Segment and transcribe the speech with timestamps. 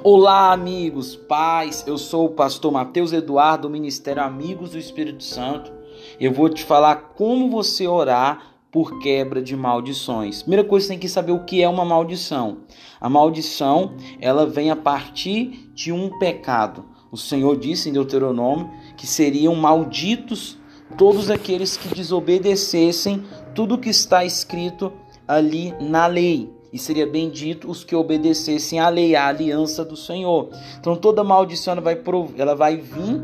[0.00, 1.84] Olá, amigos, pais.
[1.86, 5.70] Eu sou o pastor Mateus Eduardo, do Ministério Amigos do Espírito Santo.
[6.18, 10.42] Eu vou te falar como você orar por quebra de maldições.
[10.42, 12.58] Primeira coisa, você tem que saber o que é uma maldição.
[13.00, 16.84] A maldição, ela vem a partir de um pecado.
[17.12, 20.58] O Senhor disse em Deuteronômio que seriam malditos
[20.96, 23.22] todos aqueles que desobedecessem
[23.54, 24.92] tudo que está escrito
[25.28, 30.50] ali na lei e seria bendito os que obedecessem à lei, à aliança do Senhor.
[30.80, 32.00] Então toda maldição ela vai,
[32.38, 33.22] ela vai vir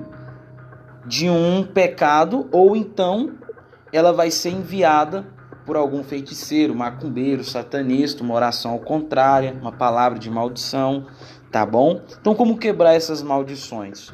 [1.07, 3.35] de um pecado ou então
[3.93, 5.27] ela vai ser enviada
[5.65, 11.07] por algum feiticeiro, macumbeiro, satanista, uma oração ao contrário, uma palavra de maldição,
[11.51, 12.01] tá bom?
[12.21, 14.13] Então como quebrar essas maldições?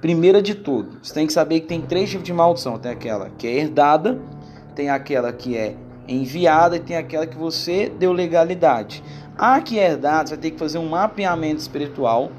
[0.00, 2.78] Primeira de tudo, você tem que saber que tem três tipos de maldição.
[2.78, 4.18] Tem aquela que é herdada,
[4.74, 5.76] tem aquela que é
[6.08, 9.02] enviada e tem aquela que você deu legalidade.
[9.36, 12.30] A que é herdada, você vai ter que fazer um mapeamento espiritual,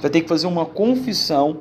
[0.00, 1.58] vai ter que fazer uma confissão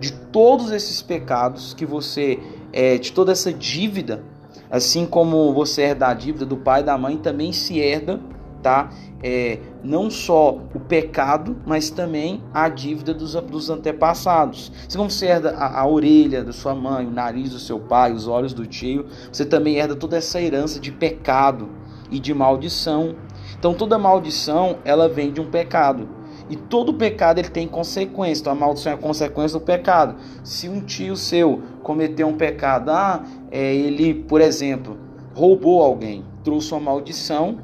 [0.00, 2.38] de todos esses pecados que você,
[2.72, 4.22] é, de toda essa dívida,
[4.70, 8.18] assim como você herda a dívida do pai e da mãe, também se herda
[8.62, 8.90] tá?
[9.22, 14.72] É, não só o pecado, mas também a dívida dos, dos antepassados.
[14.88, 18.26] Se você herda a, a, orelha da sua mãe, o nariz do seu pai, os
[18.26, 21.68] olhos do tio, você também herda toda essa herança de pecado
[22.10, 23.16] e de maldição.
[23.58, 26.08] Então toda maldição ela vem de um pecado.
[26.50, 28.42] E todo pecado ele tem consequência.
[28.42, 30.16] Então a maldição é a consequência do pecado.
[30.44, 34.98] Se um tio seu cometeu um pecado, ah, é, ele, por exemplo,
[35.34, 37.58] roubou alguém, trouxe uma maldição,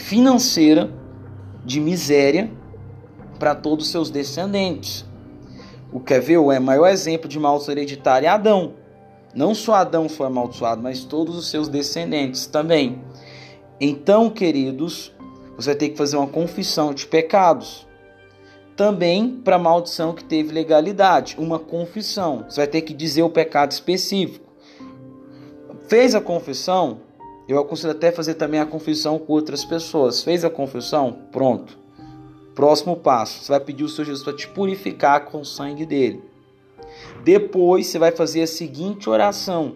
[0.00, 0.90] financeira
[1.64, 2.50] de miséria
[3.38, 5.04] para todos os seus descendentes.
[5.92, 8.74] O quer ver o maior exemplo de maldição hereditária é Adão.
[9.34, 13.00] Não só Adão foi amaldiçoado, mas todos os seus descendentes também.
[13.80, 15.12] Então, queridos,
[15.56, 17.86] você vai ter que fazer uma confissão de pecados.
[18.76, 22.44] Também para maldição que teve legalidade, uma confissão.
[22.48, 24.50] Você vai ter que dizer o pecado específico.
[25.88, 27.00] Fez a confissão,
[27.50, 30.22] eu aconselho até fazer também a confissão com outras pessoas.
[30.22, 31.18] Fez a confissão?
[31.32, 31.76] Pronto.
[32.54, 36.22] Próximo passo, você vai pedir o seu Jesus para te purificar com o sangue dele.
[37.24, 39.74] Depois você vai fazer a seguinte oração,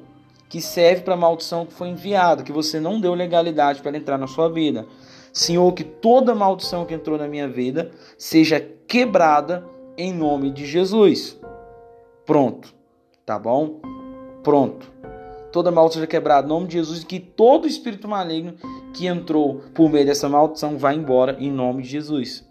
[0.48, 4.18] que serve para a maldição que foi enviada, que você não deu legalidade para entrar
[4.18, 4.86] na sua vida.
[5.32, 9.64] Senhor, que toda maldição que entrou na minha vida seja quebrada
[9.98, 11.36] em nome de Jesus.
[12.24, 12.72] Pronto.
[13.26, 13.80] Tá bom?
[14.44, 14.93] Pronto
[15.54, 18.54] toda maldição seja quebrada, em nome de Jesus, que todo espírito maligno
[18.92, 22.44] que entrou por meio dessa maldição vá embora, em nome de Jesus.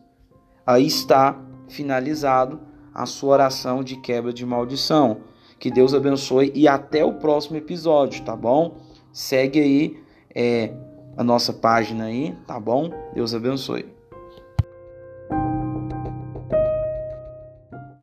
[0.65, 1.37] Aí está
[1.67, 2.61] finalizado
[2.93, 5.17] a sua oração de quebra de maldição.
[5.59, 8.77] Que Deus abençoe e até o próximo episódio, tá bom?
[9.11, 10.03] Segue aí
[10.33, 10.73] é,
[11.17, 12.89] a nossa página aí, tá bom?
[13.13, 13.85] Deus abençoe.